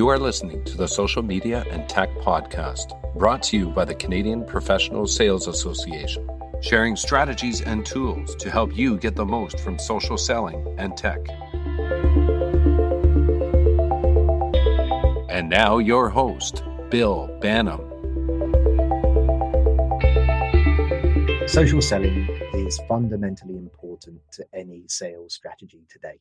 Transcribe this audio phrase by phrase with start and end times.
[0.00, 3.94] You are listening to the Social Media and Tech Podcast, brought to you by the
[3.94, 6.26] Canadian Professional Sales Association,
[6.62, 11.18] sharing strategies and tools to help you get the most from social selling and tech.
[15.28, 17.84] And now, your host, Bill Banham.
[21.46, 26.20] Social selling is fundamentally important to any sales strategy today.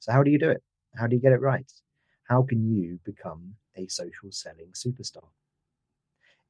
[0.00, 0.60] So, how do you do it?
[0.96, 1.70] How do you get it right?
[2.24, 5.28] How can you become a social selling superstar?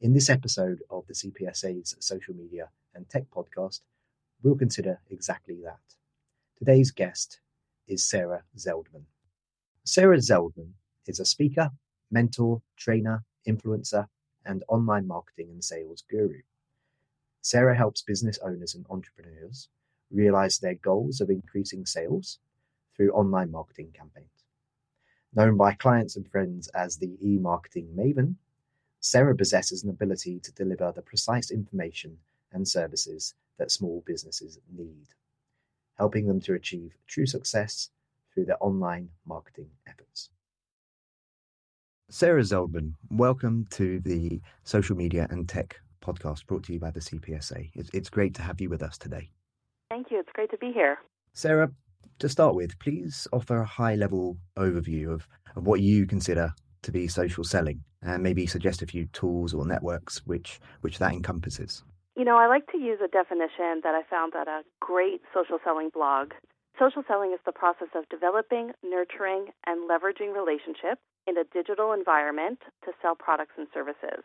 [0.00, 3.80] In this episode of the CPSA's Social Media and Tech Podcast,
[4.40, 5.80] we'll consider exactly that.
[6.56, 7.40] Today's guest
[7.88, 9.06] is Sarah Zeldman.
[9.82, 10.74] Sarah Zeldman
[11.08, 11.70] is a speaker,
[12.08, 14.06] mentor, trainer, influencer,
[14.46, 16.42] and online marketing and sales guru.
[17.42, 19.68] Sarah helps business owners and entrepreneurs
[20.08, 22.38] realize their goals of increasing sales
[22.96, 24.43] through online marketing campaigns.
[25.36, 28.36] Known by clients and friends as the e marketing maven,
[29.00, 32.18] Sarah possesses an ability to deliver the precise information
[32.52, 35.08] and services that small businesses need,
[35.98, 37.90] helping them to achieve true success
[38.32, 40.30] through their online marketing efforts.
[42.08, 47.00] Sarah Zeldman, welcome to the Social Media and Tech podcast brought to you by the
[47.00, 47.72] CPSA.
[47.74, 49.30] It's, it's great to have you with us today.
[49.90, 50.20] Thank you.
[50.20, 50.98] It's great to be here.
[51.32, 51.72] Sarah,
[52.18, 56.92] to start with, please offer a high level overview of, of what you consider to
[56.92, 61.82] be social selling and maybe suggest a few tools or networks which, which that encompasses.
[62.16, 65.58] You know, I like to use a definition that I found at a great social
[65.64, 66.32] selling blog.
[66.78, 72.60] Social selling is the process of developing, nurturing, and leveraging relationships in a digital environment
[72.84, 74.22] to sell products and services.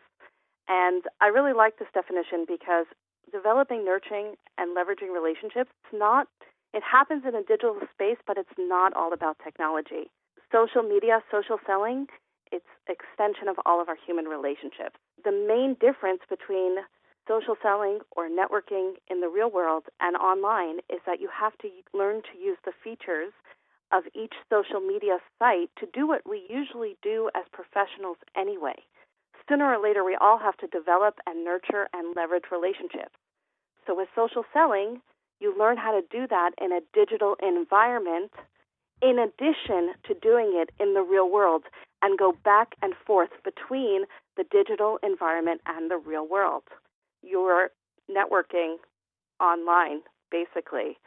[0.68, 2.86] And I really like this definition because
[3.32, 6.28] developing, nurturing, and leveraging relationships, is not
[6.72, 10.10] it happens in a digital space, but it's not all about technology.
[10.52, 12.06] Social media, social selling,
[12.52, 14.98] it's extension of all of our human relationships.
[15.24, 16.78] The main difference between
[17.28, 21.68] social selling or networking in the real world and online is that you have to
[21.94, 23.32] learn to use the features
[23.92, 28.74] of each social media site to do what we usually do as professionals anyway.
[29.48, 33.18] Sooner or later, we all have to develop and nurture and leverage relationships.
[33.86, 35.02] So, with social selling,
[35.40, 38.30] you learn how to do that in a digital environment
[39.02, 41.62] in addition to doing it in the real world
[42.02, 44.04] and go back and forth between
[44.36, 46.64] the digital environment and the real world.
[47.22, 47.70] You're
[48.10, 48.76] networking
[49.40, 50.98] online, basically,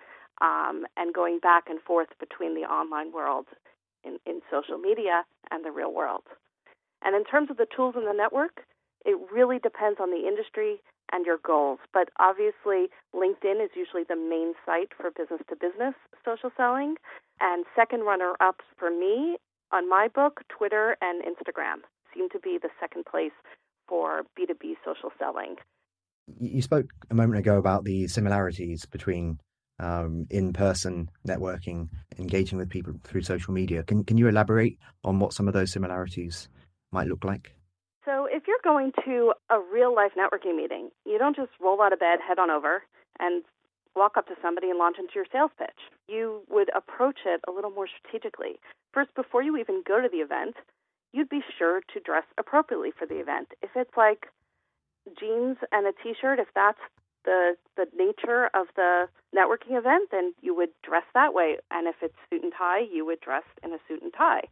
[0.42, 3.46] um, and going back and forth between the online world
[4.04, 6.24] in, in social media and the real world.
[7.04, 8.62] And in terms of the tools in the network,
[9.06, 10.82] it really depends on the industry
[11.14, 11.80] and your goals.
[11.94, 15.94] But obviously, LinkedIn is usually the main site for business to business
[16.26, 16.96] social selling.
[17.40, 19.38] And second runner ups for me
[19.72, 23.32] on my book, Twitter and Instagram seem to be the second place
[23.88, 25.56] for B2B social selling.
[26.40, 29.40] You spoke a moment ago about the similarities between
[29.80, 33.84] um, in-person networking, engaging with people through social media.
[33.84, 36.48] Can can you elaborate on what some of those similarities
[36.92, 37.56] might look like?
[38.06, 41.94] So, if you're going to a real life networking meeting, you don't just roll out
[41.94, 42.84] of bed, head on over,
[43.20, 43.44] and
[43.96, 45.80] walk up to somebody and launch into your sales pitch.
[46.08, 48.60] You would approach it a little more strategically.
[48.92, 50.56] First, before you even go to the event,
[51.14, 53.50] you'd be sure to dress appropriately for the event.
[53.62, 54.28] If it's like
[55.20, 56.80] jeans and a t-shirt, if that's
[57.24, 61.58] the the nature of the networking event, then you would dress that way.
[61.72, 64.44] And if it's suit and tie, you would dress in a suit and tie.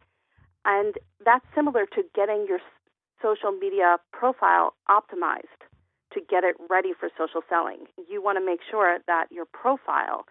[0.64, 0.96] And
[1.26, 2.60] that's similar to getting your
[3.22, 5.62] social media profile optimized
[6.14, 7.86] to get it ready for social selling.
[8.10, 10.26] You want to make sure that your profile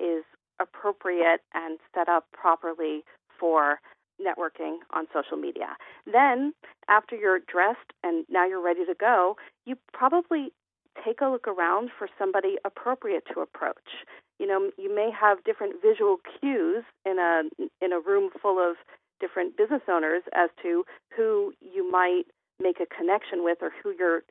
[0.00, 0.24] is
[0.60, 3.04] appropriate and set up properly
[3.38, 3.80] for
[4.20, 5.76] networking on social media.
[6.10, 6.54] Then,
[6.88, 9.36] after you're dressed and now you're ready to go,
[9.66, 10.52] you probably
[11.04, 14.06] take a look around for somebody appropriate to approach.
[14.38, 17.42] You know, you may have different visual cues in a
[17.84, 18.76] in a room full of
[19.20, 20.84] different business owners as to
[21.14, 22.24] who you might
[22.60, 24.22] make a connection with or who your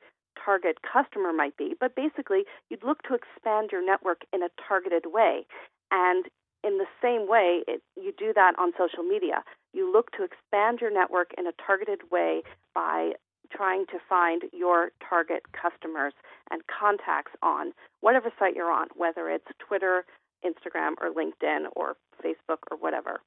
[0.43, 1.75] target customer might be.
[1.79, 5.45] But basically, you'd look to expand your network in a targeted way.
[5.91, 6.25] And
[6.63, 9.43] in the same way, it, you do that on social media.
[9.73, 12.41] You look to expand your network in a targeted way
[12.73, 13.11] by
[13.55, 16.13] trying to find your target customers
[16.49, 20.05] and contacts on whatever site you're on, whether it's Twitter,
[20.43, 23.21] Instagram, or LinkedIn, or Facebook, or whatever.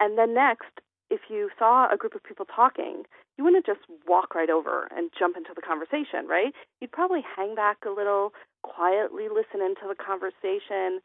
[0.00, 3.04] And then next, if you saw a group of people talking,
[3.36, 6.52] you wouldn't just walk right over and jump into the conversation, right?
[6.80, 8.32] You'd probably hang back a little,
[8.62, 11.00] quietly listen into the conversation,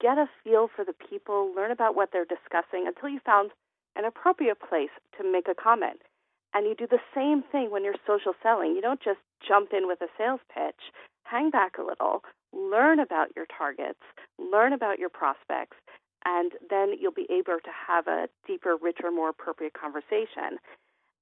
[0.00, 3.50] get a feel for the people, learn about what they're discussing until you found
[3.96, 6.00] an appropriate place to make a comment.
[6.54, 8.74] And you do the same thing when you're social selling.
[8.74, 10.90] You don't just jump in with a sales pitch.
[11.24, 14.00] Hang back a little, learn about your targets,
[14.38, 15.76] learn about your prospects,
[16.24, 20.58] and then you'll be able to have a deeper, richer, more appropriate conversation.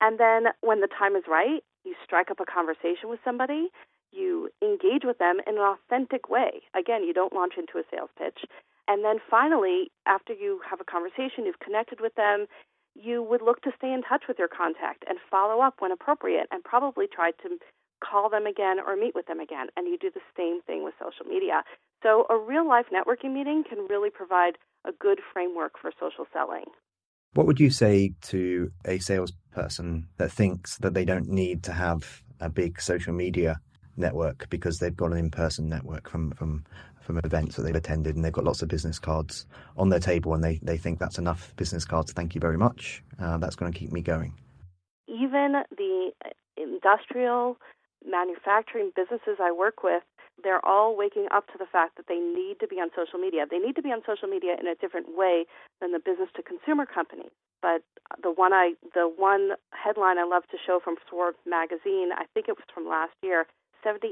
[0.01, 3.69] And then when the time is right, you strike up a conversation with somebody,
[4.11, 6.63] you engage with them in an authentic way.
[6.77, 8.45] Again, you don't launch into a sales pitch.
[8.87, 12.47] And then finally, after you have a conversation, you've connected with them,
[12.95, 16.49] you would look to stay in touch with your contact and follow up when appropriate
[16.51, 17.59] and probably try to
[18.01, 19.69] call them again or meet with them again.
[19.77, 21.63] And you do the same thing with social media.
[22.03, 26.65] So a real life networking meeting can really provide a good framework for social selling.
[27.35, 32.23] What would you say to a salesperson that thinks that they don't need to have
[32.41, 33.61] a big social media
[33.97, 36.65] network because they've got an in-person network from from
[37.09, 39.47] from events that they've attended and they've got lots of business cards
[39.79, 42.13] on their table and they, they think that's enough business cards.
[42.13, 43.03] Thank you very much.
[43.19, 44.35] Uh, that's going to keep me going.
[45.09, 46.11] Even the
[46.59, 47.57] industrial
[48.09, 50.03] manufacturing businesses I work with,
[50.43, 53.47] they're all waking up to the fact that they need to be on social media.
[53.51, 55.47] They need to be on social media in a different way
[55.81, 57.35] than the business to consumer companies.
[57.61, 57.83] But
[58.23, 62.49] the one I the one headline I love to show from Forbes magazine, I think
[62.49, 63.47] it was from last year,
[63.85, 64.07] 78%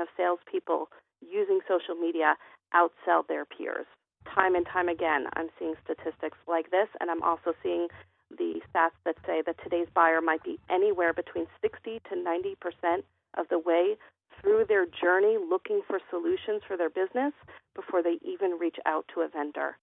[0.00, 0.88] of salespeople
[1.20, 2.36] using social media
[2.74, 3.86] outsell their peers.
[4.34, 7.88] Time and time again, I'm seeing statistics like this, and I'm also seeing
[8.30, 13.04] the stats that say that today's buyer might be anywhere between 60 to 90 percent
[13.36, 13.96] of the way
[14.40, 17.32] through their journey looking for solutions for their business
[17.74, 19.76] before they even reach out to a vendor.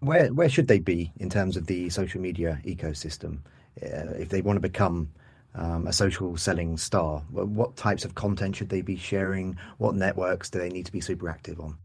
[0.00, 3.40] Where where should they be in terms of the social media ecosystem
[3.82, 5.10] uh, if they want to become
[5.54, 7.20] um, a social selling star?
[7.30, 9.56] What types of content should they be sharing?
[9.78, 11.78] What networks do they need to be super active on?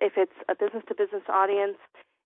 [0.00, 1.76] If it's a business to business audience,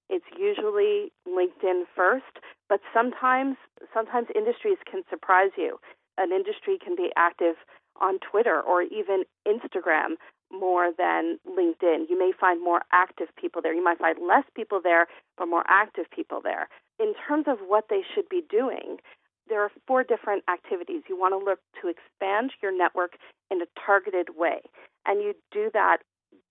[0.08, 2.38] it's usually LinkedIn first,
[2.68, 3.56] but sometimes
[3.92, 5.78] sometimes industries can surprise you.
[6.18, 7.56] An industry can be active
[8.00, 10.16] on Twitter or even Instagram
[10.52, 12.08] more than LinkedIn.
[12.08, 13.74] You may find more active people there.
[13.74, 15.06] You might find less people there,
[15.36, 16.68] but more active people there.
[17.00, 18.98] In terms of what they should be doing,
[19.48, 21.02] there are four different activities.
[21.08, 23.16] You want to look to expand your network
[23.50, 24.60] in a targeted way.
[25.04, 25.98] And you do that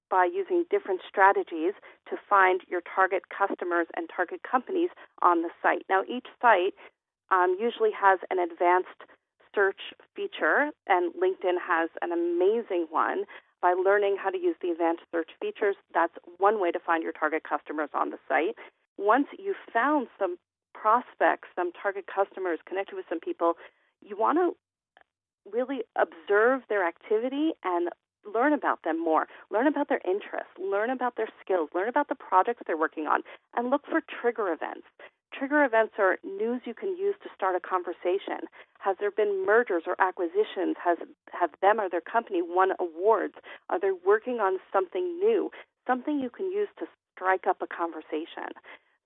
[0.09, 1.73] by using different strategies
[2.09, 4.89] to find your target customers and target companies
[5.21, 5.83] on the site.
[5.89, 6.75] Now, each site
[7.31, 9.01] um, usually has an advanced
[9.55, 9.79] search
[10.15, 13.23] feature, and LinkedIn has an amazing one.
[13.61, 17.13] By learning how to use the advanced search features, that's one way to find your
[17.13, 18.55] target customers on the site.
[18.97, 20.37] Once you've found some
[20.73, 23.53] prospects, some target customers, connected with some people,
[24.01, 24.55] you want to
[25.51, 27.89] really observe their activity and
[28.31, 29.27] learn about them more.
[29.51, 33.21] Learn about their interests, learn about their skills, learn about the projects they're working on,
[33.55, 34.87] and look for trigger events.
[35.37, 38.47] Trigger events are news you can use to start a conversation.
[38.79, 40.77] Has there been mergers or acquisitions?
[40.81, 40.97] Has
[41.33, 43.33] have them or their company won awards?
[43.69, 45.51] Are they working on something new?
[45.87, 48.55] Something you can use to strike up a conversation.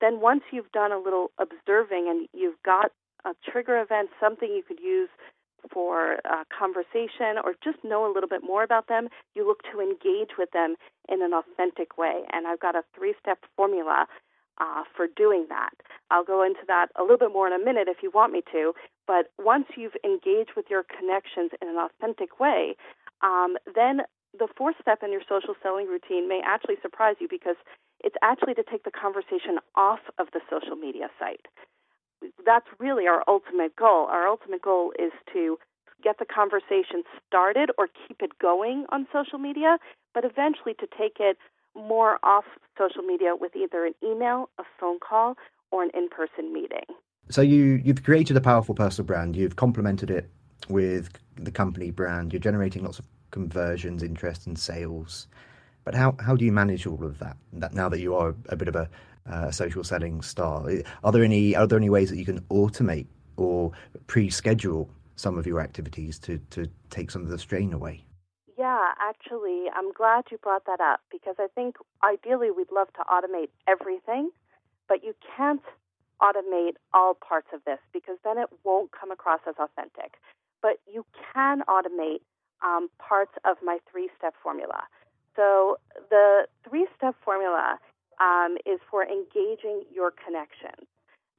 [0.02, 2.92] Then once you've done a little observing and you've got
[3.26, 5.10] a trigger event, something you could use
[5.74, 9.82] for a conversation or just know a little bit more about them, you look to
[9.82, 10.76] engage with them
[11.10, 12.22] in an authentic way.
[12.32, 14.08] And I've got a three step formula
[14.60, 15.72] uh, for doing that.
[16.12, 18.42] I'll go into that a little bit more in a minute if you want me
[18.52, 18.74] to.
[19.08, 22.76] But once you've engaged with your connections in an authentic way,
[23.22, 24.02] um, then
[24.38, 27.56] the fourth step in your social selling routine may actually surprise you because
[28.04, 31.48] it's actually to take the conversation off of the social media site.
[32.46, 34.06] That's really our ultimate goal.
[34.06, 35.58] Our ultimate goal is to
[36.04, 39.78] get the conversation started or keep it going on social media,
[40.14, 41.38] but eventually to take it
[41.88, 42.46] more off
[42.78, 45.36] social media with either an email, a phone call,
[45.72, 46.86] or an in-person meeting.
[47.30, 49.36] So you you've created a powerful personal brand.
[49.36, 50.30] You've complemented it
[50.68, 52.34] with the company brand.
[52.34, 55.28] You're generating lots of conversions, interest, and sales.
[55.84, 57.38] But how how do you manage all of that?
[57.54, 58.90] That now that you are a bit of a
[59.30, 60.70] uh, social selling star,
[61.04, 63.08] are there any are there any ways that you can automate
[63.38, 63.72] or
[64.08, 68.04] pre-schedule some of your activities to to take some of the strain away?
[69.00, 73.50] Actually, I'm glad you brought that up because I think ideally we'd love to automate
[73.68, 74.32] everything,
[74.88, 75.62] but you can't
[76.22, 80.16] automate all parts of this because then it won't come across as authentic.
[80.62, 82.22] But you can automate
[82.64, 84.84] um, parts of my three step formula.
[85.36, 85.78] So
[86.10, 87.80] the three step formula
[88.20, 90.88] um, is for engaging your connections.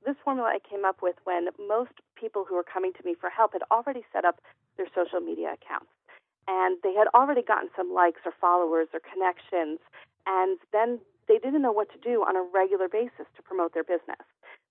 [0.07, 3.28] This formula I came up with when most people who were coming to me for
[3.28, 4.40] help had already set up
[4.78, 5.92] their social media accounts
[6.49, 9.79] and they had already gotten some likes or followers or connections,
[10.27, 13.85] and then they didn't know what to do on a regular basis to promote their
[13.85, 14.23] business.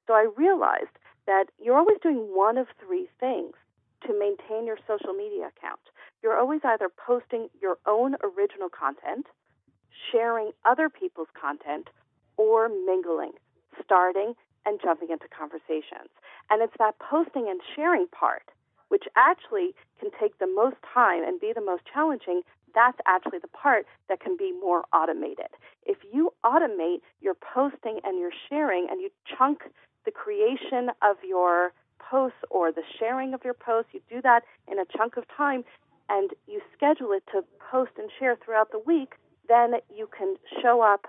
[0.08, 0.98] So I realized
[1.28, 3.54] that you're always doing one of three things
[4.06, 5.80] to maintain your social media account.
[6.24, 9.28] You're always either posting your own original content,
[10.12, 11.90] sharing other people's content,
[12.38, 13.34] or mingling,
[13.84, 14.34] starting
[14.66, 16.10] and jumping into conversations.
[16.50, 18.44] And it's that posting and sharing part,
[18.88, 22.42] which actually can take the most time and be the most challenging.
[22.74, 25.48] That's actually the part that can be more automated.
[25.86, 29.64] If you automate your posting and your sharing and you chunk
[30.06, 34.80] the creation of your posts or the sharing of your posts, you do that in
[34.80, 35.64] a chunk of time
[36.10, 39.14] and you schedule it to post and share throughout the week,
[39.48, 41.06] then you can show up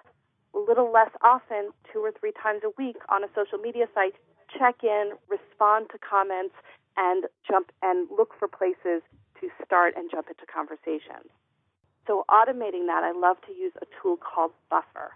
[0.54, 4.14] a little less often, two or three times a week on a social media site,
[4.59, 6.54] check in, respond to comments,
[6.97, 9.02] and jump and look for places
[9.40, 11.30] to start and jump into conversations.
[12.06, 15.12] So, automating that, I love to use a tool called Buffer.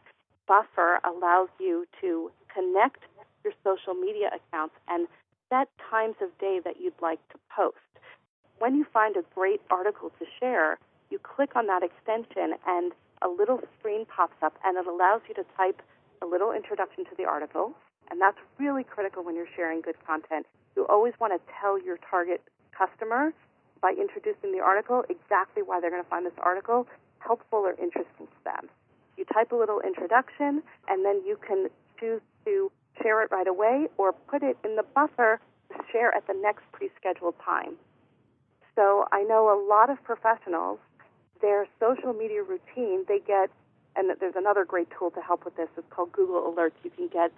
[0.47, 3.04] Buffer allows you to connect
[3.43, 5.09] your social media accounts and
[5.49, 7.76] set times of day that you'd like to post.
[8.59, 10.78] When you find a great article to share,
[11.11, 15.35] you click on that extension and a little screen pops up and it allows you
[15.35, 15.83] to type
[16.23, 17.73] a little introduction to the article.
[18.11, 20.47] And that's really critical when you're sharing good content.
[20.76, 22.43] You always want to tell your target
[22.76, 23.33] customer
[23.81, 26.87] by introducing the article exactly why they're going to find this article
[27.19, 28.69] helpful or interesting to them.
[29.16, 31.69] You type a little introduction and then you can
[32.00, 32.71] choose to
[33.02, 35.40] share it right away or put it in the buffer
[35.71, 37.76] to share at the next pre scheduled time.
[38.75, 40.78] So I know a lot of professionals
[41.40, 43.50] their social media routine, they get,
[43.97, 45.69] and there's another great tool to help with this.
[45.76, 46.73] It's called Google Alerts.
[46.83, 47.33] You can get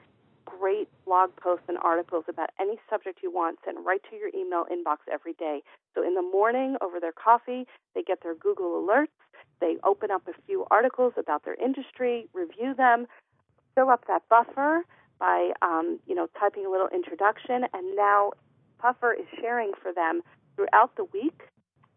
[0.58, 4.64] great blog posts and articles about any subject you want sent right to your email
[4.70, 5.62] inbox every day.
[5.94, 9.08] So in the morning over their coffee, they get their Google Alerts.
[9.60, 13.06] They open up a few articles about their industry, review them,
[13.74, 14.84] fill up that buffer
[15.18, 18.32] by um, you know typing a little introduction, and now
[18.82, 20.20] Buffer is sharing for them
[20.56, 21.42] throughout the week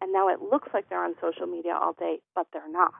[0.02, 2.94] and now it looks like they're on social media all day, but they're not.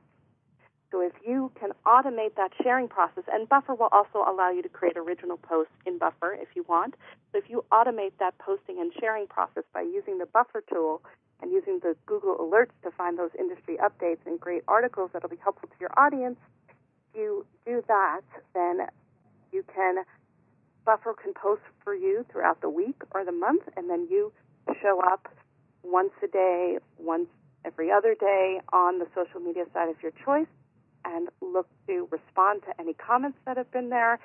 [0.92, 4.70] So if you can automate that sharing process, and Buffer will also allow you to
[4.70, 6.96] create original posts in Buffer if you want.
[7.32, 11.04] So if you automate that posting and sharing process by using the Buffer tool
[11.42, 15.38] and using the Google Alerts to find those industry updates and great articles that'll be
[15.44, 16.38] helpful to your audience,
[16.70, 18.22] if you do that,
[18.54, 18.88] then
[19.52, 20.04] you can
[20.86, 24.32] Buffer can post for you throughout the week or the month, and then you
[24.82, 25.28] show up
[25.84, 27.28] once a day, once
[27.64, 30.48] every other day on the social media side of your choice
[31.06, 34.20] and look to respond to any comments that have been there,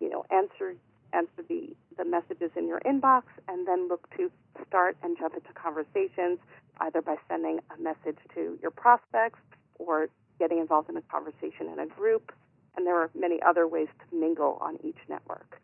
[0.00, 0.74] you know, answer
[1.12, 4.30] answer the, the messages in your inbox and then look to
[4.66, 6.38] start and jump into conversations
[6.80, 9.38] either by sending a message to your prospects
[9.78, 10.08] or
[10.38, 12.32] getting involved in a conversation in a group.
[12.76, 15.60] And there are many other ways to mingle on each network.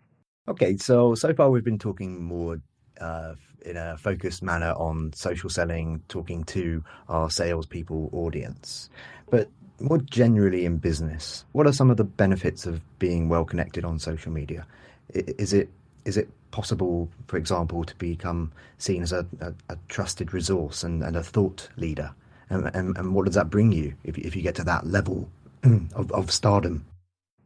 [0.49, 2.61] Okay, so so far we've been talking more
[3.01, 3.35] uh,
[3.65, 8.91] in a focused manner on social selling, talking to our salespeople audience.
[9.31, 9.49] But
[9.81, 13.99] more generally in business, what are some of the benefits of being well connected on
[13.99, 14.67] social media?
[15.11, 15.69] Is it
[16.05, 21.03] is it possible, for example, to become seen as a, a, a trusted resource and,
[21.03, 22.11] and, a thought leader?
[22.51, 25.31] And, and, and, what does that bring you if, if you get to that level
[25.95, 26.85] of, of stardom?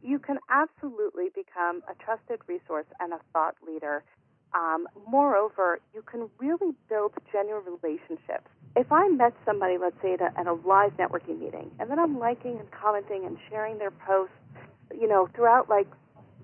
[0.02, 4.02] You can absolutely become a trusted resource and a thought leader
[4.54, 8.48] um, moreover, you can really build genuine relationships.
[8.76, 11.98] If I met somebody, let's say at a, at a live networking meeting, and then
[11.98, 14.34] I'm liking and commenting and sharing their posts,
[14.98, 15.88] you know, throughout like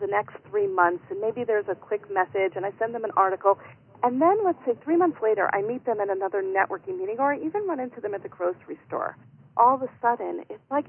[0.01, 3.13] the next three months, and maybe there's a quick message, and I send them an
[3.17, 3.59] article,
[4.03, 7.33] and then let's say three months later, I meet them at another networking meeting, or
[7.33, 9.17] I even run into them at the grocery store.
[9.57, 10.87] All of a sudden, it's like,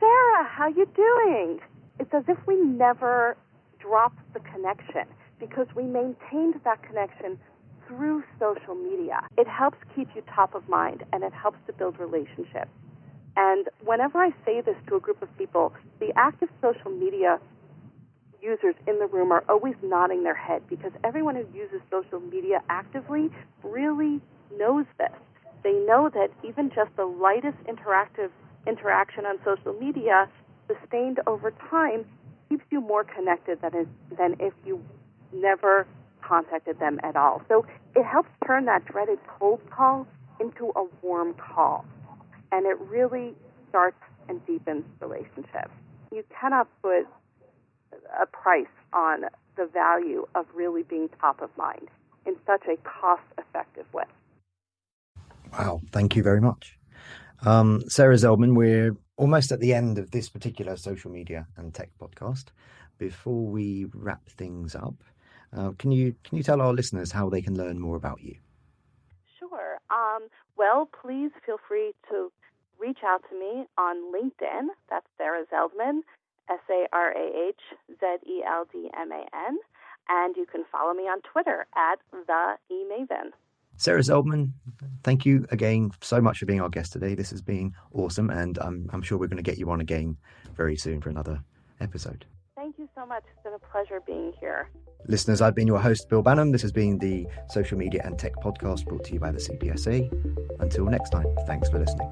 [0.00, 1.60] Sarah, how you doing?
[2.00, 3.36] It's as if we never
[3.78, 5.04] dropped the connection
[5.38, 7.38] because we maintained that connection
[7.86, 9.20] through social media.
[9.36, 12.70] It helps keep you top of mind and it helps to build relationships.
[13.36, 17.38] And whenever I say this to a group of people, the active social media
[18.40, 22.62] users in the room are always nodding their head because everyone who uses social media
[22.68, 23.28] actively
[23.62, 24.20] really
[24.56, 25.12] knows this.
[25.62, 28.30] They know that even just the lightest interactive
[28.66, 30.28] interaction on social media
[30.68, 32.04] sustained over time
[32.48, 34.82] keeps you more connected than, than if you
[35.32, 35.86] never
[36.26, 37.42] contacted them at all.
[37.48, 40.06] So it helps turn that dreaded cold call
[40.40, 41.84] into a warm call.
[42.52, 43.34] And it really
[43.68, 45.70] starts and deepens relationships.
[46.12, 47.06] You cannot put
[48.20, 49.24] a price on
[49.56, 51.88] the value of really being top of mind
[52.26, 54.04] in such a cost effective way.
[55.52, 56.78] Wow, thank you very much.
[57.44, 61.90] Um, Sarah Zeldman, we're almost at the end of this particular social media and tech
[62.00, 62.46] podcast.
[62.98, 64.94] Before we wrap things up,
[65.54, 68.36] Uh, can you can you tell our listeners how they can learn more about you?
[69.38, 69.78] Sure.
[69.90, 72.32] Um, well, please feel free to
[72.78, 74.68] reach out to me on LinkedIn.
[74.88, 76.00] That's Sarah Zeldman,
[76.50, 77.60] S A R A H
[78.00, 79.58] Z E L D M A N.
[80.08, 83.32] And you can follow me on Twitter at the eMaven.
[83.76, 84.52] Sarah Zeldman,
[85.02, 87.14] thank you again so much for being our guest today.
[87.14, 90.16] This has been awesome, and I'm, I'm sure we're going to get you on again
[90.54, 91.42] very soon for another
[91.80, 92.24] episode.
[92.96, 93.24] Thank you so much.
[93.30, 94.70] It's been a pleasure being here.
[95.06, 96.50] Listeners, I've been your host, Bill Banham.
[96.50, 100.10] This has been the Social Media and Tech Podcast brought to you by the CPSA.
[100.60, 102.10] Until next time, thanks for listening.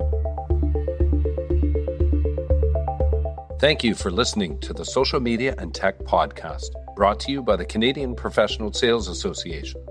[3.59, 7.57] Thank you for listening to the Social Media and Tech Podcast, brought to you by
[7.57, 9.84] the Canadian Professional Sales Association.